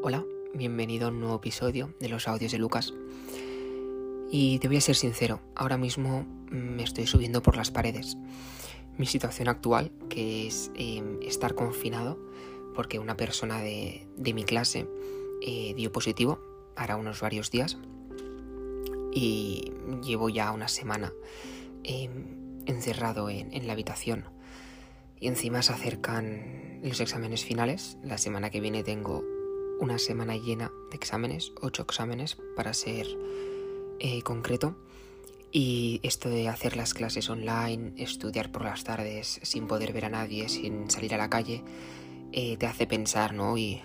Hola, 0.00 0.24
bienvenido 0.54 1.08
a 1.08 1.10
un 1.10 1.18
nuevo 1.18 1.34
episodio 1.34 1.92
de 1.98 2.08
los 2.08 2.28
audios 2.28 2.52
de 2.52 2.58
Lucas. 2.58 2.94
Y 4.30 4.60
te 4.60 4.68
voy 4.68 4.76
a 4.76 4.80
ser 4.80 4.94
sincero, 4.94 5.40
ahora 5.56 5.76
mismo 5.76 6.24
me 6.50 6.84
estoy 6.84 7.08
subiendo 7.08 7.42
por 7.42 7.56
las 7.56 7.72
paredes. 7.72 8.16
Mi 8.96 9.06
situación 9.06 9.48
actual, 9.48 9.90
que 10.08 10.46
es 10.46 10.70
em, 10.76 11.20
estar 11.22 11.56
confinado, 11.56 12.16
porque 12.76 13.00
una 13.00 13.16
persona 13.16 13.60
de, 13.60 14.06
mi 14.16 14.44
clase 14.44 14.86
eh, 15.42 15.74
dio 15.74 15.90
positivo, 15.90 16.38
hará 16.76 16.96
unos 16.96 17.20
varios 17.20 17.50
días, 17.50 17.76
y 19.12 19.72
llevo 20.04 20.28
ya 20.28 20.52
una 20.52 20.68
semana 20.68 21.12
em, 21.82 22.62
encerrado 22.66 23.30
en 23.30 23.66
la 23.66 23.72
habitación. 23.72 24.26
Y 25.18 25.26
encima 25.26 25.62
se 25.62 25.72
acercan 25.72 26.78
los 26.84 27.00
exámenes 27.00 27.44
finales. 27.44 27.98
La 28.04 28.18
semana 28.18 28.50
que 28.50 28.60
viene 28.60 28.84
tengo 28.84 29.24
una 29.78 29.98
semana 29.98 30.36
llena 30.36 30.72
de 30.90 30.96
exámenes, 30.96 31.52
ocho 31.60 31.82
exámenes 31.82 32.36
para 32.56 32.74
ser 32.74 33.06
eh, 34.00 34.22
concreto. 34.22 34.76
Y 35.50 36.00
esto 36.02 36.28
de 36.28 36.48
hacer 36.48 36.76
las 36.76 36.92
clases 36.92 37.30
online, 37.30 37.92
estudiar 37.96 38.52
por 38.52 38.64
las 38.64 38.84
tardes 38.84 39.40
sin 39.42 39.66
poder 39.66 39.92
ver 39.92 40.04
a 40.04 40.10
nadie, 40.10 40.48
sin 40.48 40.90
salir 40.90 41.14
a 41.14 41.18
la 41.18 41.30
calle, 41.30 41.64
eh, 42.32 42.56
te 42.58 42.66
hace 42.66 42.86
pensar, 42.86 43.32
¿no? 43.32 43.56
Y, 43.56 43.80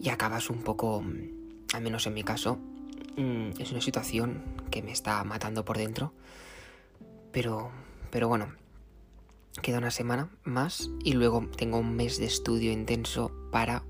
y 0.00 0.08
acabas 0.08 0.48
un 0.48 0.62
poco, 0.62 1.04
al 1.74 1.82
menos 1.82 2.06
en 2.06 2.14
mi 2.14 2.22
caso, 2.22 2.58
mm, 3.16 3.60
es 3.60 3.70
una 3.70 3.82
situación 3.82 4.42
que 4.70 4.82
me 4.82 4.92
está 4.92 5.22
matando 5.24 5.64
por 5.64 5.76
dentro. 5.76 6.14
Pero, 7.32 7.70
pero 8.10 8.28
bueno, 8.28 8.54
queda 9.60 9.78
una 9.78 9.90
semana 9.90 10.30
más 10.44 10.90
y 11.04 11.12
luego 11.12 11.46
tengo 11.56 11.78
un 11.78 11.94
mes 11.96 12.18
de 12.18 12.26
estudio 12.26 12.72
intenso 12.72 13.30
para 13.50 13.82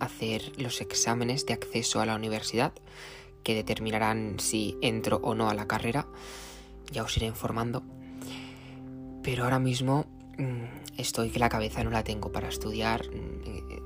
hacer 0.00 0.52
los 0.60 0.80
exámenes 0.80 1.46
de 1.46 1.54
acceso 1.54 2.00
a 2.00 2.06
la 2.06 2.16
universidad 2.16 2.72
que 3.44 3.54
determinarán 3.54 4.40
si 4.40 4.76
entro 4.80 5.20
o 5.22 5.34
no 5.34 5.48
a 5.48 5.54
la 5.54 5.68
carrera. 5.68 6.08
Ya 6.90 7.04
os 7.04 7.16
iré 7.16 7.26
informando. 7.26 7.82
Pero 9.22 9.44
ahora 9.44 9.58
mismo 9.58 10.06
mm, 10.38 10.98
estoy 10.98 11.30
que 11.30 11.38
la 11.38 11.48
cabeza 11.48 11.84
no 11.84 11.90
la 11.90 12.02
tengo 12.02 12.32
para 12.32 12.48
estudiar, 12.48 13.06
mm, 13.06 13.42
eh, 13.46 13.82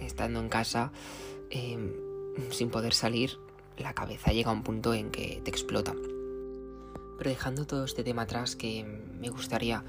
estando 0.00 0.40
en 0.40 0.48
casa, 0.48 0.92
em, 1.50 1.92
sin 2.50 2.70
poder 2.70 2.94
salir, 2.94 3.38
la 3.78 3.94
cabeza 3.94 4.32
llega 4.32 4.50
a 4.50 4.54
un 4.54 4.62
punto 4.62 4.94
en 4.94 5.10
que 5.10 5.40
te 5.44 5.50
explota. 5.50 5.94
Pero 7.18 7.30
dejando 7.30 7.66
todo 7.66 7.84
este 7.84 8.02
tema 8.02 8.22
atrás, 8.22 8.56
que 8.56 8.84
me 8.84 9.28
gustaría 9.28 9.84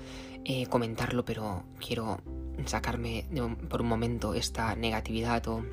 eh, 0.45 0.67
comentarlo, 0.67 1.25
pero 1.25 1.63
quiero 1.85 2.19
sacarme 2.65 3.25
por 3.69 3.81
un 3.81 3.87
momento 3.87 4.33
esta 4.33 4.75
negatividad 4.75 5.47
o 5.47 5.63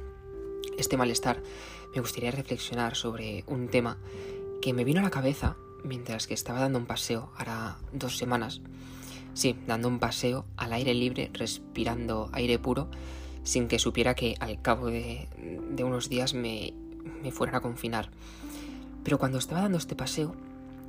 este 0.79 0.97
malestar, 0.97 1.43
me 1.95 2.01
gustaría 2.01 2.31
reflexionar 2.31 2.97
sobre 2.97 3.45
un 3.47 3.69
tema 3.69 3.99
que 4.63 4.73
me 4.73 4.85
vino 4.85 5.01
a 5.01 5.05
la 5.05 5.11
cabeza 5.11 5.57
mientras 5.85 6.27
que 6.27 6.35
estaba 6.35 6.61
dando 6.61 6.79
un 6.79 6.87
paseo, 6.87 7.31
hará 7.37 7.79
dos 7.93 8.17
semanas. 8.17 8.61
Sí, 9.35 9.57
dando 9.67 9.89
un 9.89 9.99
paseo 9.99 10.45
al 10.57 10.73
aire 10.73 10.95
libre, 10.95 11.31
respirando 11.33 12.29
aire 12.33 12.59
puro, 12.59 12.89
sin 13.43 13.69
que 13.69 13.79
supiera 13.79 14.15
que 14.15 14.37
al 14.41 14.61
cabo 14.61 14.87
de, 14.87 15.29
unos 15.83 16.09
días 16.09 16.35
me, 16.35 16.75
me, 17.23 17.31
fueran 17.33 17.57
a 17.57 17.61
confinar. 17.61 18.11
Pero 19.05 19.19
cuando 19.19 19.39
estaba 19.39 19.63
dando 19.63 19.79
este 19.79 19.95
paseo, 19.95 20.35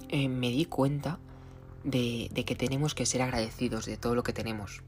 eh, 0.09 0.27
me 0.27 0.49
di 0.49 0.65
cuenta 0.65 1.19
de, 1.83 2.29
de 2.33 2.43
que 2.43 2.55
tenemos 2.55 2.93
que 2.95 3.05
ser 3.05 3.21
agradecidos 3.21 3.85
de 3.85 3.97
todo 3.97 4.15
lo 4.15 4.23
que 4.23 4.33
tenemos. 4.33 4.83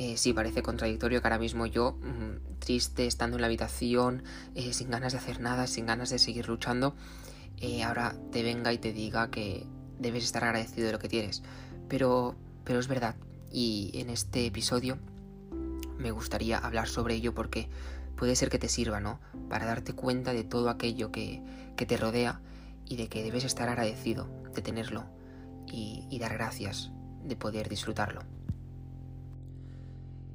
Eh, 0.00 0.16
sí, 0.16 0.32
parece 0.32 0.62
contradictorio 0.62 1.20
que 1.20 1.26
ahora 1.26 1.40
mismo 1.40 1.66
yo, 1.66 1.98
mm, 2.00 2.60
triste, 2.60 3.06
estando 3.06 3.36
en 3.36 3.40
la 3.40 3.48
habitación, 3.48 4.22
eh, 4.54 4.72
sin 4.72 4.90
ganas 4.90 5.10
de 5.10 5.18
hacer 5.18 5.40
nada, 5.40 5.66
sin 5.66 5.86
ganas 5.86 6.08
de 6.10 6.20
seguir 6.20 6.46
luchando, 6.46 6.94
eh, 7.56 7.82
ahora 7.82 8.14
te 8.30 8.44
venga 8.44 8.72
y 8.72 8.78
te 8.78 8.92
diga 8.92 9.28
que 9.32 9.66
debes 9.98 10.22
estar 10.22 10.44
agradecido 10.44 10.86
de 10.86 10.92
lo 10.92 11.00
que 11.00 11.08
tienes. 11.08 11.42
Pero, 11.88 12.36
pero 12.62 12.78
es 12.78 12.86
verdad, 12.86 13.16
y 13.50 13.90
en 13.94 14.10
este 14.10 14.46
episodio 14.46 14.98
me 15.98 16.12
gustaría 16.12 16.58
hablar 16.58 16.86
sobre 16.86 17.16
ello 17.16 17.34
porque 17.34 17.68
puede 18.14 18.36
ser 18.36 18.50
que 18.50 18.60
te 18.60 18.68
sirva, 18.68 19.00
¿no? 19.00 19.18
Para 19.48 19.66
darte 19.66 19.94
cuenta 19.94 20.32
de 20.32 20.44
todo 20.44 20.70
aquello 20.70 21.10
que, 21.10 21.42
que 21.76 21.86
te 21.86 21.96
rodea 21.96 22.40
y 22.84 22.98
de 22.98 23.08
que 23.08 23.24
debes 23.24 23.42
estar 23.42 23.68
agradecido 23.68 24.28
de 24.54 24.62
tenerlo 24.62 25.06
y, 25.66 26.06
y 26.08 26.20
dar 26.20 26.34
gracias 26.34 26.92
de 27.24 27.34
poder 27.34 27.68
disfrutarlo. 27.68 28.37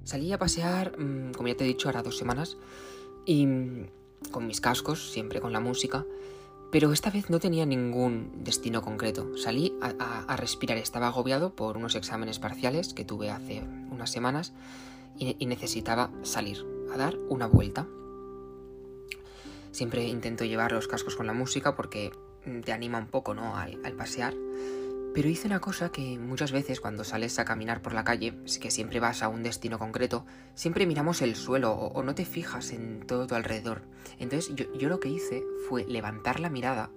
Salí 0.04 0.34
a 0.34 0.38
pasear, 0.38 1.00
mm, 1.00 1.32
como 1.32 1.48
ya 1.48 1.56
te 1.56 1.64
he 1.64 1.68
dicho, 1.68 1.88
ahora 1.88 2.04
dos 2.04 2.18
semanas, 2.18 2.58
y 3.26 3.46
mm, 3.46 3.88
con 4.32 4.48
mis 4.48 4.60
cascos, 4.60 5.12
siempre 5.12 5.40
con 5.40 5.54
la 5.54 5.62
música, 5.62 6.06
pero 6.72 6.92
esta 6.92 7.10
vez 7.10 7.30
no 7.30 7.40
tenía 7.40 7.66
ningún 7.66 8.44
destino 8.44 8.82
concreto. 8.82 9.38
Salí 9.38 9.74
a, 9.82 10.36
respirar, 10.36 10.78
estaba 10.78 11.08
agobiado 11.08 11.56
por 11.56 11.78
unos 11.78 11.96
exámenes 11.96 12.40
parciales 12.40 12.94
que 12.94 13.06
tuve 13.06 13.30
hace 13.30 13.62
unas 13.92 14.12
semanas 14.12 14.54
y, 15.18 15.46
necesitaba 15.46 16.10
salir, 16.24 16.66
a 16.92 16.98
dar 16.98 17.18
una 17.30 17.46
vuelta. 17.46 17.88
Siempre 19.72 20.08
intento 20.08 20.46
llevar 20.46 20.72
los 20.72 20.88
cascos 20.88 21.16
con 21.16 21.28
la 21.28 21.34
música 21.34 21.76
porque 21.76 22.12
mm, 22.46 22.62
te 22.62 22.74
anima 22.74 22.98
un 22.98 23.08
poco, 23.08 23.36
¿no? 23.36 23.56
al 23.56 23.94
pasear. 23.96 24.34
Pero 25.14 25.30
hice 25.30 25.48
una 25.48 25.60
cosa 25.60 25.92
que 25.92 26.18
muchas 26.18 26.52
veces 26.52 26.82
cuando 26.82 27.04
sales 27.04 27.38
a 27.38 27.46
caminar 27.46 27.84
por 27.84 27.94
la 27.94 28.04
calle, 28.04 28.34
que 28.60 28.72
siempre 28.72 29.00
vas 29.00 29.22
a 29.22 29.28
un 29.28 29.44
destino 29.44 29.78
concreto, 29.78 30.26
siempre 30.56 30.88
miramos 30.88 31.22
el 31.22 31.36
suelo 31.36 31.74
o, 31.74 32.02
no 32.02 32.16
te 32.16 32.26
fijas 32.26 32.72
en 32.72 33.06
todo 33.06 33.28
tu 33.28 33.36
alrededor. 33.36 33.84
Entonces 34.18 34.56
yo, 34.56 34.90
lo 34.90 35.00
que 35.00 35.10
hice 35.10 35.44
fue 35.70 35.86
levantar 35.86 36.40
la 36.40 36.50
mirada 36.50 36.90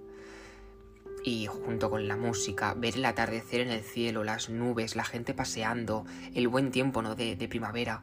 y 1.23 1.45
junto 1.45 1.91
con 1.91 2.07
la 2.07 2.15
música, 2.15 2.73
ver 2.73 2.95
el 2.95 3.05
atardecer 3.05 3.61
en 3.61 3.69
el 3.69 3.81
cielo, 3.81 4.23
las 4.23 4.49
nubes, 4.49 4.95
la 4.95 5.03
gente 5.03 5.35
paseando, 5.35 6.05
el 6.33 6.47
buen 6.47 6.71
tiempo 6.71 7.03
¿no? 7.03 7.13
de, 7.15 7.35
primavera. 7.47 8.01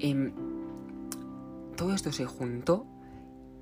Em, 0.00 0.32
todo 1.76 1.94
esto 1.94 2.10
se 2.10 2.24
juntó 2.24 2.86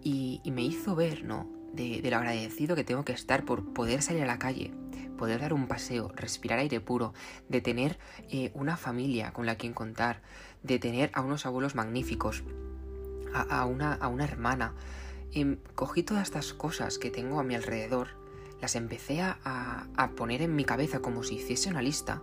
y, 0.02 0.40
me 0.46 0.62
hizo 0.62 0.94
ver, 0.94 1.24
¿no? 1.24 1.50
de, 1.74 2.00
lo 2.10 2.16
agradecido 2.16 2.74
que 2.74 2.84
tengo 2.84 3.04
que 3.04 3.12
estar 3.12 3.44
por 3.44 3.72
poder 3.72 4.02
salir 4.02 4.22
a 4.22 4.26
la 4.26 4.38
calle, 4.38 4.72
poder 5.16 5.40
dar 5.40 5.52
un 5.52 5.66
paseo, 5.66 6.12
respirar 6.14 6.58
aire 6.58 6.80
puro, 6.80 7.14
de 7.48 7.60
tener 7.60 7.98
eh, 8.30 8.50
una 8.54 8.76
familia 8.76 9.32
con 9.32 9.46
la 9.46 9.56
quien 9.56 9.72
contar, 9.72 10.22
de 10.62 10.78
tener 10.78 11.10
a 11.14 11.20
unos 11.20 11.46
abuelos 11.46 11.74
magníficos, 11.74 12.44
a, 13.34 13.64
una, 13.66 13.94
a 13.94 14.08
una, 14.08 14.24
hermana. 14.24 14.74
Em, 15.32 15.58
cogí 15.74 16.02
todas 16.02 16.24
estas 16.24 16.54
cosas 16.54 16.98
que 16.98 17.10
tengo 17.10 17.38
a 17.38 17.44
mi 17.44 17.54
alrededor, 17.54 18.08
las 18.60 18.74
empecé 18.74 19.20
a, 19.20 19.38
a 19.96 20.10
poner 20.10 20.42
en 20.42 20.56
mi 20.56 20.64
cabeza 20.64 21.00
como 21.00 21.22
si 21.22 21.36
hiciese 21.36 21.68
una 21.68 21.82
lista 21.82 22.22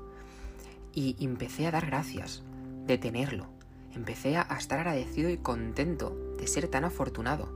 y 0.93 1.15
empecé 1.23 1.67
a 1.67 1.71
dar 1.71 1.85
gracias 1.85 2.43
de 2.87 2.97
tenerlo. 2.97 3.47
Empecé 3.93 4.37
a 4.37 4.47
estar 4.57 4.79
agradecido 4.79 5.29
y 5.29 5.37
contento 5.37 6.15
de 6.37 6.47
ser 6.47 6.67
tan 6.67 6.83
afortunado 6.83 7.55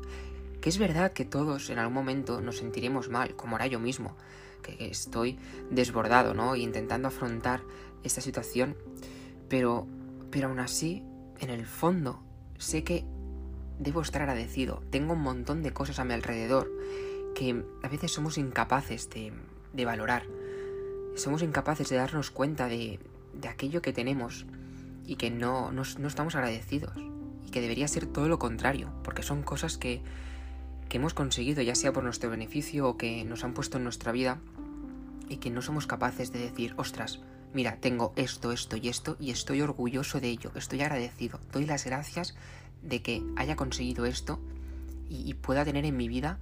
que 0.61 0.69
es 0.69 0.77
verdad 0.77 1.13
que 1.13 1.25
todos 1.25 1.69
en 1.69 1.79
algún 1.79 1.93
momento 1.93 2.41
nos 2.41 2.57
sentiremos 2.57 3.09
mal, 3.09 3.35
como 3.35 3.55
ahora 3.55 3.67
yo 3.67 3.79
mismo, 3.79 4.15
que 4.61 4.89
estoy 4.89 5.37
desbordado, 5.69 6.33
¿no? 6.33 6.55
E 6.55 6.59
intentando 6.59 7.07
afrontar 7.07 7.61
esta 8.03 8.21
situación, 8.21 8.75
pero, 9.49 9.87
pero 10.31 10.47
aún 10.47 10.59
así, 10.59 11.03
en 11.39 11.49
el 11.49 11.65
fondo, 11.65 12.21
sé 12.57 12.83
que 12.83 13.05
debo 13.79 14.01
estar 14.01 14.21
agradecido. 14.21 14.81
Tengo 14.89 15.13
un 15.13 15.21
montón 15.21 15.63
de 15.63 15.71
cosas 15.71 15.99
a 15.99 16.03
mi 16.03 16.13
alrededor 16.13 16.71
que 17.35 17.63
a 17.83 17.87
veces 17.87 18.11
somos 18.11 18.37
incapaces 18.37 19.09
de, 19.09 19.31
de 19.73 19.85
valorar. 19.85 20.25
Somos 21.15 21.41
incapaces 21.41 21.89
de 21.89 21.97
darnos 21.97 22.31
cuenta 22.31 22.67
de, 22.67 22.99
de 23.33 23.47
aquello 23.47 23.81
que 23.81 23.93
tenemos 23.93 24.45
y 25.05 25.15
que 25.15 25.29
no, 25.29 25.71
no, 25.71 25.83
no 25.99 26.07
estamos 26.07 26.35
agradecidos. 26.35 26.93
Y 27.45 27.51
que 27.51 27.61
debería 27.61 27.87
ser 27.87 28.07
todo 28.07 28.27
lo 28.27 28.39
contrario, 28.39 28.91
porque 29.03 29.23
son 29.23 29.41
cosas 29.41 29.77
que 29.77 30.01
que 30.89 30.97
hemos 30.97 31.13
conseguido, 31.13 31.61
ya 31.61 31.75
sea 31.75 31.93
por 31.93 32.03
nuestro 32.03 32.29
beneficio 32.29 32.87
o 32.87 32.97
que 32.97 33.23
nos 33.25 33.43
han 33.43 33.53
puesto 33.53 33.77
en 33.77 33.83
nuestra 33.83 34.11
vida, 34.11 34.39
y 35.29 35.37
que 35.37 35.49
no 35.49 35.61
somos 35.61 35.87
capaces 35.87 36.31
de 36.31 36.39
decir, 36.39 36.73
ostras, 36.77 37.19
mira, 37.53 37.77
tengo 37.79 38.13
esto, 38.15 38.51
esto 38.51 38.77
y 38.77 38.89
esto, 38.89 39.17
y 39.19 39.31
estoy 39.31 39.61
orgulloso 39.61 40.19
de 40.19 40.29
ello, 40.29 40.51
estoy 40.55 40.81
agradecido, 40.81 41.39
doy 41.51 41.65
las 41.65 41.85
gracias 41.85 42.35
de 42.81 43.01
que 43.01 43.23
haya 43.35 43.55
conseguido 43.55 44.05
esto 44.05 44.39
y, 45.09 45.33
pueda 45.35 45.63
tener 45.63 45.85
en 45.85 45.95
mi 45.95 46.07
vida 46.07 46.39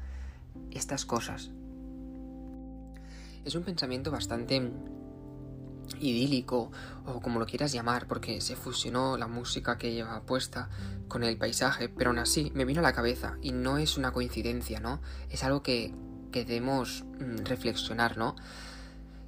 estas 0.71 1.05
cosas. 1.05 1.51
Es 3.43 3.53
un 3.53 3.63
pensamiento 3.63 4.09
bastante 4.09 4.71
idílico 5.99 6.71
o 7.05 7.21
como 7.21 7.39
lo 7.39 7.45
quieras 7.45 7.71
llamar, 7.71 8.07
porque 8.07 8.41
se 8.41 8.55
fusionó 8.55 9.17
la 9.17 9.27
música 9.27 9.77
que 9.77 9.93
lleva 9.93 10.21
puesta 10.21 10.69
con 11.07 11.23
el 11.23 11.37
paisaje, 11.37 11.89
pero 11.89 12.09
aún 12.09 12.19
así 12.19 12.51
me 12.55 12.65
vino 12.65 12.79
a 12.79 12.83
la 12.83 12.93
cabeza 12.93 13.37
y 13.41 13.51
no 13.51 13.77
es 13.77 13.97
una 13.97 14.11
coincidencia, 14.11 14.79
¿no? 14.79 15.01
Es 15.29 15.43
algo 15.43 15.63
que, 15.63 15.93
que 16.31 16.45
debemos 16.45 17.05
mm, 17.19 17.45
reflexionar, 17.45 18.17
¿no? 18.17 18.35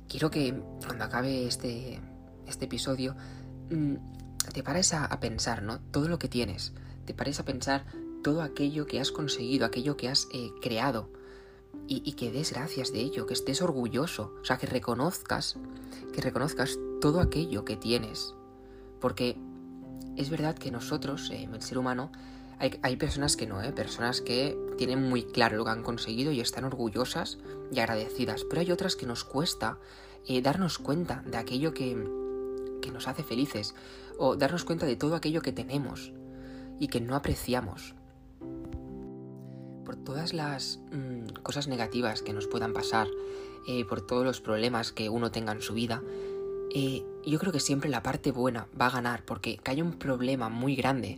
Quiero 0.07 0.31
que 0.31 0.61
cuando 0.85 1.03
acabe 1.03 1.47
este, 1.47 1.99
este 2.47 2.65
episodio 2.65 3.15
mm, 3.69 3.95
te 4.53 4.63
pares 4.63 4.93
a, 4.93 5.19
pensar, 5.19 5.63
¿no? 5.63 5.79
Todo 5.91 6.07
lo 6.07 6.19
que 6.19 6.27
tienes, 6.27 6.73
te 7.05 7.13
pares 7.13 7.39
a 7.39 7.45
pensar 7.45 7.85
todo 8.23 8.41
aquello 8.41 8.85
que 8.85 8.99
has 8.99 9.11
conseguido, 9.11 9.65
aquello 9.65 9.97
que 9.97 10.09
has 10.09 10.27
eh, 10.33 10.51
creado. 10.61 11.11
Y, 11.87 12.01
y, 12.03 12.13
que 12.13 12.31
des 12.31 12.51
gracias 12.51 12.91
de 12.91 12.99
ello, 12.99 13.25
que 13.27 13.33
estés 13.33 13.61
orgulloso, 13.61 14.33
o 14.41 14.43
sea, 14.43 14.57
que 14.57 14.67
reconozcas, 14.67 15.57
que 16.13 16.21
reconozcas 16.21 16.77
todo 16.99 17.21
aquello 17.21 17.63
que 17.63 17.77
tienes. 17.77 18.33
Porque 18.99 19.37
es 20.17 20.29
verdad 20.29 20.55
que 20.55 20.71
nosotros, 20.71 21.29
eh, 21.31 21.47
el 21.51 21.61
ser 21.61 21.77
humano, 21.77 22.11
hay, 22.59 22.95
personas 22.95 23.37
que 23.37 23.45
no, 23.45 23.61
¿eh? 23.61 23.71
personas 23.71 24.21
que 24.21 24.57
tienen 24.79 25.07
muy 25.07 25.23
claro 25.23 25.57
lo 25.57 25.65
que 25.65 25.69
han 25.69 25.83
conseguido 25.83 26.31
y 26.31 26.41
están 26.41 26.63
orgullosas 26.63 27.37
y 27.71 27.79
agradecidas, 27.79 28.45
pero 28.49 28.61
hay 28.61 28.71
otras 28.71 28.95
que 28.95 29.05
nos 29.05 29.23
cuesta 29.23 29.77
eh, 30.27 30.41
darnos 30.41 30.79
cuenta 30.79 31.23
de 31.27 31.37
aquello 31.37 31.75
que, 31.75 31.95
que 32.81 32.91
nos 32.91 33.07
hace 33.07 33.23
felices 33.23 33.75
o 34.17 34.35
darnos 34.35 34.63
cuenta 34.63 34.87
de 34.87 34.95
todo 34.95 35.15
aquello 35.15 35.43
que 35.43 35.51
tenemos 35.51 36.11
y 36.79 36.87
que 36.87 36.99
no 36.99 37.15
apreciamos. 37.15 37.93
Por 39.85 39.95
todas 39.97 40.33
las 40.33 40.79
mmm, 40.91 41.27
cosas 41.43 41.67
negativas 41.67 42.23
que 42.23 42.33
nos 42.33 42.47
puedan 42.47 42.73
pasar, 42.73 43.07
eh, 43.67 43.85
por 43.85 44.01
todos 44.01 44.25
los 44.25 44.41
problemas 44.41 44.91
que 44.91 45.09
uno 45.09 45.29
tenga 45.29 45.51
en 45.51 45.61
su 45.61 45.75
vida, 45.75 46.01
eh, 46.73 47.03
yo 47.25 47.39
creo 47.39 47.51
que 47.51 47.59
siempre 47.59 47.89
la 47.89 48.03
parte 48.03 48.31
buena 48.31 48.67
va 48.79 48.87
a 48.87 48.91
ganar, 48.91 49.23
porque 49.25 49.57
que 49.57 49.71
haya 49.71 49.83
un 49.83 49.93
problema 49.93 50.49
muy 50.49 50.75
grande, 50.75 51.17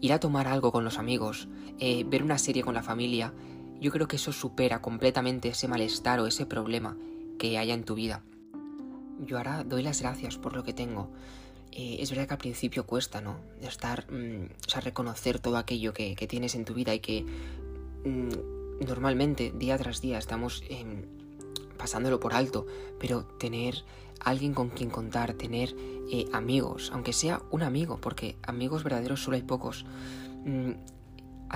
ir 0.00 0.12
a 0.12 0.20
tomar 0.20 0.48
algo 0.48 0.72
con 0.72 0.84
los 0.84 0.98
amigos, 0.98 1.48
eh, 1.78 2.04
ver 2.06 2.22
una 2.22 2.38
serie 2.38 2.62
con 2.62 2.74
la 2.74 2.82
familia, 2.82 3.32
yo 3.80 3.90
creo 3.90 4.08
que 4.08 4.16
eso 4.16 4.32
supera 4.32 4.82
completamente 4.82 5.48
ese 5.48 5.68
malestar 5.68 6.20
o 6.20 6.26
ese 6.26 6.46
problema 6.46 6.96
que 7.38 7.58
haya 7.58 7.74
en 7.74 7.84
tu 7.84 7.94
vida. 7.94 8.22
Yo 9.20 9.38
ahora 9.38 9.64
doy 9.64 9.82
las 9.82 10.00
gracias 10.00 10.36
por 10.36 10.54
lo 10.54 10.64
que 10.64 10.72
tengo. 10.72 11.10
Eh, 11.72 11.98
es 12.00 12.10
verdad 12.10 12.26
que 12.26 12.34
al 12.34 12.38
principio 12.38 12.84
cuesta, 12.84 13.20
¿no? 13.20 13.36
Estar, 13.60 14.10
mmm, 14.10 14.46
o 14.66 14.70
sea, 14.70 14.80
reconocer 14.80 15.38
todo 15.38 15.56
aquello 15.56 15.92
que, 15.94 16.14
tienes 16.28 16.54
en 16.54 16.64
tu 16.64 16.74
vida 16.74 16.94
y 16.94 17.00
que 17.00 17.24
mmm, 18.04 18.84
normalmente, 18.86 19.52
día 19.54 19.78
tras 19.78 20.00
día, 20.00 20.18
estamos 20.18 20.62
eh, 20.68 20.84
pasándolo 21.80 22.20
por 22.20 22.34
alto, 22.34 22.66
pero 22.98 23.24
tener 23.24 23.84
alguien 24.20 24.52
con 24.52 24.68
quien 24.68 24.90
contar, 24.90 25.32
tener 25.32 25.74
eh, 26.12 26.26
amigos, 26.32 26.90
aunque 26.92 27.14
sea 27.14 27.42
un 27.50 27.62
amigo, 27.62 27.98
porque 28.00 28.36
amigos 28.42 28.84
verdaderos 28.84 29.22
solo 29.22 29.36
hay 29.36 29.42
pocos, 29.42 29.86
mmm, 30.44 30.72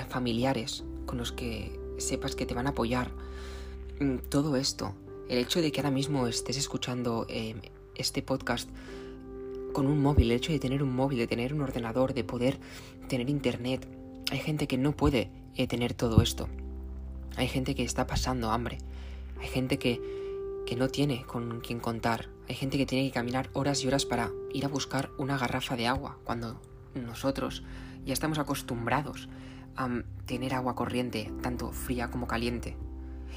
familiares 0.09 0.83
con 1.05 1.19
los 1.19 1.31
que 1.31 1.79
sepas 1.99 2.35
que 2.35 2.47
te 2.47 2.55
van 2.55 2.67
a 2.67 2.71
apoyar, 2.71 3.11
mm, 4.01 4.31
todo 4.31 4.57
esto, 4.57 4.95
el 5.29 5.39
hecho 5.39 5.61
de 5.61 5.71
que 5.71 5.81
ahora 5.81 5.91
mismo 5.91 6.27
estés 6.27 6.57
escuchando 6.57 7.27
eh, 7.29 7.55
este 7.95 8.23
podcast 8.23 8.71
con 9.75 9.87
un 9.87 10.01
móvil, 10.01 10.31
el 10.31 10.39
hecho 10.39 10.53
de 10.53 10.59
tener 10.59 10.83
un 10.83 10.97
móvil, 10.97 11.19
de 11.19 11.27
tener 11.27 11.53
un 11.53 11.61
ordenador, 11.61 12.15
de 12.15 12.25
poder 12.25 12.59
tener 13.09 13.29
internet, 13.29 13.87
hay 14.31 14.39
gente 14.39 14.67
que 14.67 14.79
no 14.79 14.93
puede 14.97 15.31
eh, 15.55 15.67
tener 15.67 15.93
todo 15.93 16.23
esto. 16.23 16.49
Hay 17.37 17.49
gente 17.49 17.75
que 17.75 17.83
está 17.83 18.07
pasando 18.07 18.51
hambre. 18.51 18.79
Hay 19.45 19.51
gente 19.51 19.79
que, 19.79 20.01
que 20.67 20.75
no 20.75 20.89
tiene 20.89 21.27
con 21.27 21.61
quien 21.61 21.79
contar. 21.79 22.31
Hay 22.49 22.55
gente 22.55 22.79
que 22.79 22.87
tiene 22.87 23.07
que 23.07 23.13
caminar 23.13 23.51
horas 23.53 23.85
y 23.85 23.87
horas 23.87 24.07
para 24.07 24.31
ir 24.55 24.65
a 24.65 24.69
buscar 24.69 25.11
una 25.19 25.37
garrafa 25.37 25.77
de 25.77 25.87
agua, 25.87 26.17
cuando 26.25 26.63
nosotros 26.95 27.63
ya 28.07 28.15
estamos 28.15 28.39
acostumbrados 28.39 29.29
a 29.77 30.03
tener 30.25 30.55
agua 30.55 30.75
corriente, 30.75 31.31
tanto 31.43 31.73
fría 31.73 32.11
como 32.11 32.27
caliente. 32.27 32.79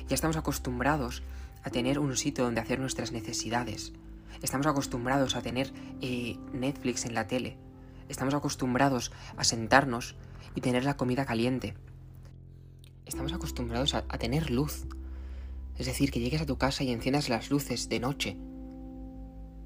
Ya 0.07 0.15
estamos 0.15 0.37
acostumbrados 0.37 1.23
a 1.61 1.71
tener 1.71 1.99
un 1.99 2.15
sitio 2.15 2.45
donde 2.45 2.61
hacer 2.61 2.79
nuestras 2.79 3.11
necesidades. 3.11 3.91
Estamos 4.41 4.65
acostumbrados 4.65 5.35
a 5.35 5.41
tener 5.41 5.73
eh, 5.99 6.37
Netflix 6.53 7.03
en 7.03 7.15
la 7.15 7.27
tele. 7.27 7.57
Estamos 8.07 8.33
acostumbrados 8.33 9.11
a 9.35 9.43
sentarnos 9.43 10.15
y 10.55 10.61
tener 10.61 10.85
la 10.85 10.95
comida 10.95 11.25
caliente. 11.25 11.75
Estamos 13.05 13.33
acostumbrados 13.33 13.93
a, 13.93 14.05
a 14.07 14.17
tener 14.17 14.49
luz. 14.51 14.87
Es 15.77 15.85
decir, 15.85 16.11
que 16.11 16.19
llegues 16.19 16.41
a 16.41 16.45
tu 16.45 16.57
casa 16.57 16.83
y 16.83 16.91
enciendas 16.91 17.29
las 17.29 17.49
luces 17.49 17.89
de 17.89 17.99
noche. 17.99 18.37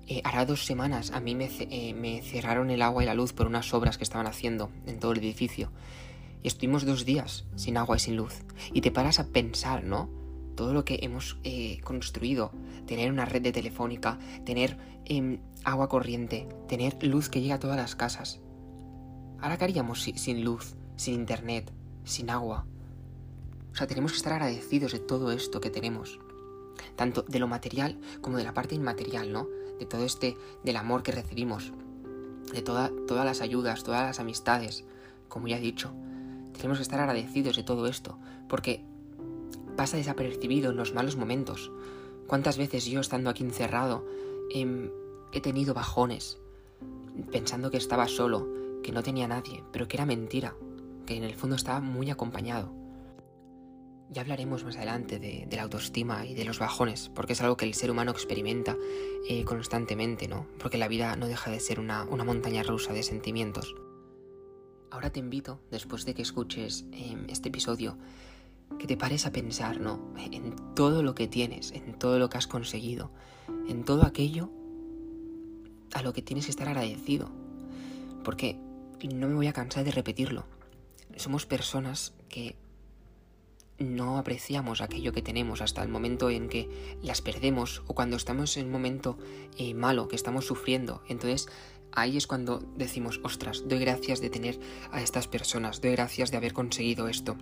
Eh, 0.07 0.21
hará 0.23 0.45
dos 0.45 0.65
semanas 0.65 1.11
a 1.11 1.21
mí 1.21 1.35
me, 1.35 1.49
eh, 1.59 1.93
me, 1.93 2.21
cerraron 2.21 2.69
el 2.69 2.81
agua 2.81 3.03
y 3.03 3.05
la 3.05 3.13
luz 3.13 3.33
por 3.33 3.47
unas 3.47 3.73
obras 3.73 3.97
que 3.97 4.03
estaban 4.03 4.27
haciendo 4.27 4.69
en 4.85 4.99
todo 4.99 5.13
el 5.13 5.19
edificio. 5.19 5.71
Y 6.43 6.47
estuvimos 6.47 6.85
dos 6.85 7.05
días 7.05 7.45
sin 7.55 7.77
agua 7.77 7.97
y 7.97 7.99
sin 7.99 8.17
luz. 8.17 8.43
Y 8.73 8.81
te 8.81 8.91
paras 8.91 9.19
a 9.19 9.27
pensar, 9.27 9.83
¿no? 9.83 10.09
Todo 10.55 10.73
lo 10.73 10.83
que 10.85 10.99
hemos 11.03 11.37
eh, 11.43 11.79
construido. 11.83 12.51
Tener 12.87 13.11
una 13.11 13.25
red 13.25 13.41
de 13.41 13.51
telefónica, 13.51 14.19
tener 14.43 14.77
eh, 15.05 15.39
agua 15.63 15.87
corriente, 15.87 16.47
tener 16.67 17.01
luz 17.03 17.29
que 17.29 17.41
llega 17.41 17.55
a 17.55 17.59
todas 17.59 17.77
las 17.77 17.95
casas. 17.95 18.41
Ahora, 19.39 19.57
¿qué 19.57 19.65
haríamos 19.65 20.01
si, 20.01 20.13
sin 20.13 20.43
luz, 20.43 20.75
sin 20.95 21.13
internet, 21.13 21.71
sin 22.03 22.29
agua? 22.29 22.65
O 23.73 23.75
sea, 23.75 23.87
tenemos 23.87 24.11
que 24.11 24.17
estar 24.17 24.33
agradecidos 24.33 24.91
de 24.91 24.99
todo 24.99 25.31
esto 25.31 25.61
que 25.61 25.69
tenemos. 25.69 26.19
Tanto 26.95 27.23
de 27.23 27.39
lo 27.39 27.47
material 27.47 27.99
como 28.21 28.37
de 28.37 28.43
la 28.43 28.53
parte 28.53 28.75
inmaterial, 28.75 29.31
¿no? 29.31 29.47
De 29.79 29.85
todo 29.85 30.03
este, 30.03 30.37
del 30.63 30.77
amor 30.77 31.03
que 31.03 31.11
recibimos. 31.11 31.71
De 32.53 32.61
toda, 32.61 32.91
todas 33.07 33.25
las 33.25 33.41
ayudas, 33.41 33.83
todas 33.83 34.03
las 34.03 34.19
amistades, 34.19 34.83
como 35.29 35.47
ya 35.47 35.57
he 35.57 35.61
dicho. 35.61 35.93
Tenemos 36.53 36.77
que 36.77 36.83
estar 36.83 36.99
agradecidos 36.99 37.55
de 37.55 37.63
todo 37.63 37.87
esto, 37.87 38.17
porque 38.49 38.83
pasa 39.77 39.97
desapercibido 39.97 40.71
en 40.71 40.77
los 40.77 40.93
malos 40.93 41.15
momentos. 41.15 41.71
¿Cuántas 42.27 42.57
veces 42.57 42.85
yo, 42.85 42.99
estando 42.99 43.29
aquí 43.29 43.43
encerrado, 43.43 44.05
eh, 44.53 44.91
he 45.31 45.41
tenido 45.41 45.73
bajones, 45.73 46.39
pensando 47.31 47.71
que 47.71 47.77
estaba 47.77 48.07
solo, 48.07 48.47
que 48.83 48.91
no 48.91 49.01
tenía 49.01 49.27
nadie, 49.27 49.63
pero 49.71 49.87
que 49.87 49.97
era 49.97 50.05
mentira, 50.05 50.55
que 51.05 51.15
en 51.15 51.23
el 51.23 51.35
fondo 51.35 51.55
estaba 51.55 51.79
muy 51.79 52.09
acompañado? 52.09 52.80
Ya 54.11 54.23
hablaremos 54.23 54.65
más 54.65 54.75
adelante 54.75 55.19
de, 55.19 55.47
la 55.55 55.63
autoestima 55.63 56.25
y 56.25 56.33
de 56.33 56.43
los 56.43 56.59
bajones, 56.59 57.09
porque 57.15 57.31
es 57.31 57.41
algo 57.41 57.55
que 57.55 57.63
el 57.63 57.73
ser 57.73 57.89
humano 57.89 58.11
experimenta 58.11 58.75
eh, 59.29 59.45
constantemente, 59.45 60.27
¿no? 60.27 60.47
Porque 60.59 60.77
la 60.77 60.89
vida 60.89 61.15
no 61.15 61.27
deja 61.27 61.49
de 61.49 61.61
ser 61.61 61.79
una, 61.79 62.03
montaña 62.03 62.61
rusa 62.61 62.91
de 62.91 63.03
sentimientos. 63.03 63.73
Ahora 64.89 65.11
te 65.11 65.21
invito, 65.21 65.61
después 65.71 66.03
de 66.03 66.13
que 66.13 66.23
escuches 66.23 66.83
eh, 66.91 67.15
este 67.29 67.47
episodio, 67.47 67.97
que 68.77 68.85
te 68.85 68.97
pares 68.97 69.25
a 69.25 69.31
pensar, 69.31 69.79
¿no? 69.79 70.13
En 70.17 70.55
todo 70.75 71.03
lo 71.03 71.15
que 71.15 71.29
tienes, 71.29 71.71
en 71.71 71.97
todo 71.97 72.19
lo 72.19 72.29
que 72.29 72.37
has 72.37 72.47
conseguido, 72.47 73.11
en 73.69 73.85
todo 73.85 74.05
aquello 74.05 74.49
a 75.93 76.01
lo 76.01 76.11
que 76.11 76.21
tienes 76.21 76.45
que 76.45 76.51
estar 76.51 76.67
agradecido. 76.67 77.31
Porque 78.25 78.59
no 79.15 79.29
me 79.29 79.35
voy 79.35 79.47
a 79.47 79.53
cansar 79.53 79.85
de 79.85 79.91
repetirlo. 79.91 80.45
Somos 81.15 81.45
personas 81.45 82.13
que 82.27 82.57
no 83.83 84.17
apreciamos 84.17 84.81
aquello 84.81 85.13
que 85.13 85.21
tenemos 85.21 85.61
hasta 85.61 85.83
el 85.83 85.89
momento 85.89 86.29
en 86.29 86.49
que 86.49 86.69
las 87.01 87.21
perdemos 87.21 87.83
o 87.87 87.93
cuando 87.93 88.15
estamos 88.15 88.55
en 88.57 88.67
un 88.67 88.71
momento 88.71 89.17
eh, 89.57 89.73
malo, 89.73 90.07
que 90.07 90.15
estamos 90.15 90.45
sufriendo. 90.45 91.01
Entonces 91.07 91.47
ahí 91.91 92.17
es 92.17 92.27
cuando 92.27 92.59
decimos, 92.75 93.19
ostras, 93.23 93.63
doy 93.67 93.79
gracias 93.79 94.21
de 94.21 94.29
tener 94.29 94.59
a 94.91 95.01
estas 95.01 95.27
personas, 95.27 95.81
doy 95.81 95.91
gracias 95.91 96.31
de 96.31 96.37
haber 96.37 96.53
conseguido 96.53 97.07
esto. 97.07 97.37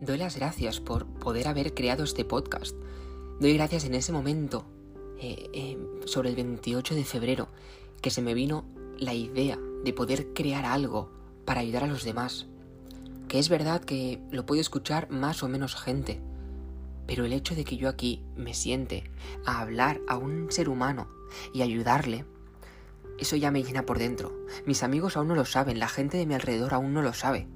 Doy 0.00 0.18
las 0.18 0.36
gracias 0.36 0.80
por 0.80 1.06
poder 1.06 1.48
haber 1.48 1.72
creado 1.72 2.04
este 2.04 2.24
podcast. 2.24 2.76
Doy 3.40 3.54
gracias 3.54 3.84
en 3.84 3.94
ese 3.94 4.12
momento, 4.12 4.66
eh, 5.18 5.48
eh, 5.54 5.78
sobre 6.04 6.28
el 6.28 6.36
28 6.36 6.94
de 6.94 7.04
febrero, 7.04 7.48
que 8.02 8.10
se 8.10 8.20
me 8.20 8.34
vino 8.34 8.64
la 8.98 9.14
idea 9.14 9.58
de 9.84 9.92
poder 9.92 10.34
crear 10.34 10.66
algo 10.66 11.10
para 11.44 11.60
ayudar 11.60 11.84
a 11.84 11.88
los 11.88 12.04
demás. 12.04 12.46
Que 13.34 13.40
es 13.40 13.48
verdad 13.48 13.82
que 13.82 14.20
lo 14.30 14.46
puede 14.46 14.60
escuchar 14.60 15.10
más 15.10 15.42
o 15.42 15.48
menos 15.48 15.74
gente, 15.74 16.20
pero 17.04 17.24
el 17.24 17.32
hecho 17.32 17.56
de 17.56 17.64
que 17.64 17.76
yo 17.76 17.88
aquí 17.88 18.22
me 18.36 18.54
siente 18.54 19.10
a 19.44 19.58
hablar 19.58 20.00
a 20.06 20.16
un 20.18 20.52
ser 20.52 20.68
humano 20.68 21.08
y 21.52 21.62
ayudarle, 21.62 22.26
eso 23.18 23.34
ya 23.34 23.50
me 23.50 23.64
llena 23.64 23.86
por 23.86 23.98
dentro. 23.98 24.32
Mis 24.66 24.84
amigos 24.84 25.16
aún 25.16 25.26
no 25.26 25.34
lo 25.34 25.44
saben, 25.46 25.80
la 25.80 25.88
gente 25.88 26.16
de 26.16 26.26
mi 26.26 26.34
alrededor 26.34 26.74
aún 26.74 26.94
no 26.94 27.02
lo 27.02 27.12
sabe. 27.12 27.48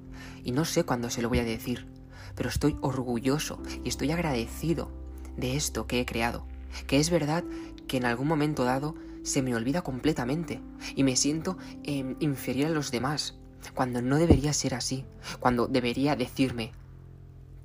Y 0.42 0.50
no 0.50 0.64
sé 0.64 0.82
cuándo 0.82 1.10
se 1.10 1.22
lo 1.22 1.28
voy 1.28 1.38
a 1.38 1.44
decir, 1.44 1.86
pero 2.34 2.48
estoy 2.48 2.76
orgulloso 2.80 3.62
y 3.84 3.88
estoy 3.88 4.10
agradecido 4.10 4.90
de 5.36 5.54
esto 5.54 5.86
que 5.86 6.00
he 6.00 6.06
creado. 6.06 6.44
Que 6.88 6.98
es 6.98 7.08
verdad 7.08 7.44
que 7.86 7.98
en 7.98 8.04
algún 8.04 8.26
momento 8.26 8.64
dado 8.64 8.96
se 9.22 9.42
me 9.42 9.54
olvida 9.54 9.82
completamente 9.82 10.60
y 10.96 11.04
me 11.04 11.14
siento 11.14 11.56
eh, 11.84 12.16
inferior 12.18 12.66
a 12.66 12.74
los 12.74 12.90
demás, 12.90 13.38
cuando 13.74 14.02
no 14.02 14.16
debería 14.16 14.52
ser 14.52 14.74
así, 14.74 15.04
cuando 15.40 15.66
debería 15.66 16.16
decirme, 16.16 16.72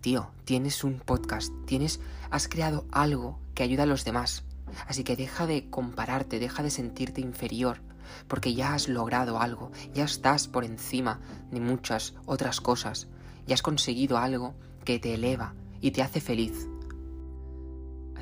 tío, 0.02 0.32
tienes 0.46 0.84
un 0.84 1.00
podcast, 1.00 1.54
tienes, 1.66 2.00
has 2.30 2.48
creado 2.48 2.86
algo 2.92 3.40
que 3.54 3.64
ayuda 3.64 3.84
a 3.84 3.88
los 3.88 4.06
demás, 4.06 4.44
así 4.88 5.04
que 5.04 5.16
deja 5.16 5.48
de 5.48 5.70
compararte, 5.70 6.40
deja 6.40 6.64
de 6.64 6.70
sentirte 6.70 7.22
inferior, 7.22 7.82
porque 8.28 8.54
ya 8.54 8.74
has 8.74 8.90
logrado 8.90 9.40
algo, 9.40 9.72
ya 9.94 10.04
estás 10.04 10.48
por 10.48 10.66
encima 10.66 11.20
de 11.52 11.60
muchas 11.60 12.14
otras 12.26 12.62
cosas, 12.62 13.08
ya 13.48 13.56
has 13.56 13.62
conseguido 13.62 14.18
algo 14.18 14.56
que 14.84 15.00
te 15.00 15.14
eleva 15.14 15.54
y 15.82 15.92
te 15.92 16.02
hace 16.02 16.22
feliz. 16.22 16.68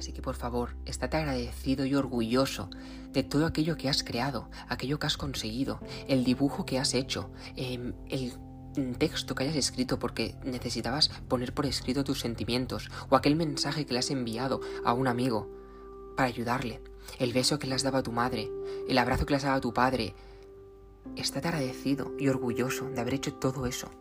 Así 0.02 0.14
que 0.14 0.24
por 0.24 0.34
favor, 0.34 0.76
estate 0.88 1.18
agradecido 1.18 1.86
y 1.86 1.94
orgulloso 1.94 2.72
de 3.14 3.22
todo 3.22 3.46
aquello 3.46 3.78
que 3.78 3.88
has 3.88 4.02
creado, 4.02 4.50
aquello 4.68 4.98
que 4.98 5.06
has 5.06 5.16
conseguido, 5.16 5.80
el 6.08 6.24
dibujo 6.24 6.66
que 6.66 6.80
has 6.80 6.96
hecho, 6.96 7.30
eh, 7.56 7.94
el 8.10 8.98
texto 8.98 9.36
que 9.36 9.44
hayas 9.44 9.56
escrito 9.56 10.00
porque 10.00 10.34
necesitabas 10.44 11.10
poner 11.28 11.54
por 11.54 11.68
escrito 11.68 12.04
tus 12.04 12.20
sentimientos 12.20 12.90
o 13.12 13.16
aquel 13.16 13.36
mensaje 13.36 13.86
que 13.86 13.94
le 13.94 14.00
has 14.00 14.10
enviado 14.10 14.62
a 14.84 14.94
un 14.94 15.08
amigo 15.08 15.52
para 16.18 16.30
ayudarle, 16.30 16.82
el 17.20 17.32
beso 17.32 17.60
que 17.60 17.68
le 17.68 17.76
has 17.76 17.84
dado 17.84 17.98
a 17.98 18.04
tu 18.04 18.12
madre, 18.12 18.50
el 18.90 18.98
abrazo 18.98 19.28
que 19.28 19.34
le 19.34 19.38
has 19.38 19.44
dado 19.44 19.58
a 19.58 19.62
tu 19.62 19.72
padre. 19.72 20.16
Estate 21.16 21.48
agradecido 21.48 22.14
y 22.18 22.28
orgulloso 22.28 22.90
de 22.90 23.02
haber 23.02 23.14
hecho 23.14 23.36
todo 23.36 23.68
eso, 23.68 23.92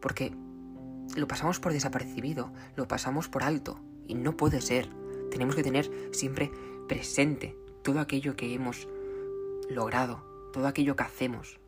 porque 0.00 0.34
lo 1.14 1.28
pasamos 1.28 1.60
por 1.60 1.74
desapercibido, 1.74 2.50
lo 2.76 2.88
pasamos 2.88 3.28
por 3.28 3.42
alto 3.42 3.78
y 4.06 4.14
no 4.14 4.38
puede 4.38 4.62
ser. 4.62 5.03
Tenemos 5.34 5.56
que 5.56 5.64
tener 5.64 5.90
siempre 6.12 6.52
presente 6.86 7.58
todo 7.82 7.98
aquello 7.98 8.36
que 8.36 8.54
hemos 8.54 8.86
logrado, 9.68 10.22
todo 10.52 10.68
aquello 10.68 10.94
que 10.94 11.02
hacemos. 11.02 11.58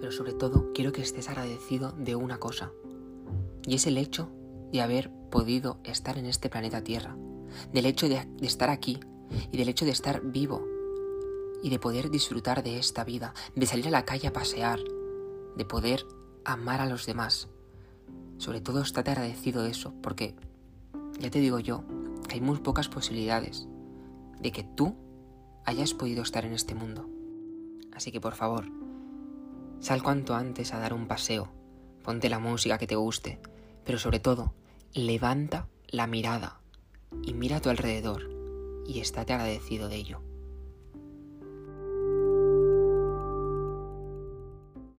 Pero 0.00 0.10
sobre 0.10 0.32
todo 0.32 0.72
quiero 0.74 0.90
que 0.90 1.00
estés 1.00 1.28
agradecido 1.28 1.92
de 1.92 2.16
una 2.16 2.38
cosa, 2.38 2.72
y 3.64 3.76
es 3.76 3.86
el 3.86 3.96
hecho 3.96 4.32
de 4.72 4.80
haber 4.80 5.12
podido 5.30 5.78
estar 5.84 6.18
en 6.18 6.26
este 6.26 6.50
planeta 6.50 6.82
Tierra, 6.82 7.16
del 7.72 7.86
hecho 7.86 8.08
de, 8.08 8.26
estar 8.42 8.68
aquí 8.68 8.98
y 9.52 9.56
del 9.56 9.68
hecho 9.68 9.84
de 9.84 9.92
estar 9.92 10.20
vivo 10.22 10.66
y 11.62 11.70
de 11.70 11.78
poder 11.78 12.10
disfrutar 12.10 12.64
de 12.64 12.80
esta 12.80 13.04
vida, 13.04 13.32
de 13.54 13.66
salir 13.66 13.86
a 13.86 13.92
la 13.92 14.04
calle 14.04 14.26
a 14.26 14.32
pasear, 14.32 14.80
de 15.56 15.64
poder 15.64 16.04
amar 16.44 16.80
a 16.80 16.86
los 16.86 17.06
demás. 17.06 17.48
Sobre 18.38 18.60
todo 18.60 18.80
estate 18.80 19.12
agradecido 19.12 19.62
de 19.62 19.70
eso, 19.70 19.94
porque 20.02 20.34
ya 21.20 21.30
te 21.30 21.38
digo 21.38 21.60
yo, 21.60 21.84
hay 22.34 22.40
muy 22.40 22.58
pocas 22.58 22.88
posibilidades 22.88 23.68
de 24.40 24.52
que 24.52 24.64
tú 24.64 24.96
hayas 25.64 25.94
podido 25.94 26.22
estar 26.22 26.44
en 26.44 26.52
este 26.52 26.74
mundo. 26.74 27.08
Así 27.94 28.12
que 28.12 28.20
por 28.20 28.34
favor, 28.34 28.66
sal 29.80 30.02
cuanto 30.02 30.34
antes 30.34 30.74
a 30.74 30.78
dar 30.78 30.92
un 30.92 31.06
paseo, 31.06 31.52
ponte 32.02 32.28
la 32.28 32.38
música 32.38 32.78
que 32.78 32.86
te 32.86 32.96
guste, 32.96 33.40
pero 33.84 33.98
sobre 33.98 34.20
todo, 34.20 34.54
levanta 34.92 35.68
la 35.88 36.06
mirada 36.06 36.60
y 37.22 37.34
mira 37.34 37.56
a 37.56 37.60
tu 37.60 37.70
alrededor 37.70 38.30
y 38.86 39.00
estate 39.00 39.32
agradecido 39.32 39.88
de 39.88 39.96
ello. 39.96 40.22